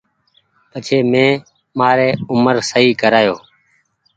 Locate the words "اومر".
2.29-2.55